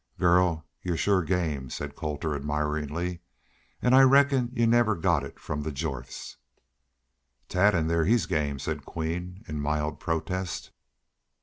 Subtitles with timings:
[0.17, 3.21] "Girl, y'u're shore game," said Colter, admiringly.
[3.83, 6.37] "An' I reckon y'u never got it from the Jorths."
[7.47, 10.71] "Tad in there he's game," said Queen, in mild protest.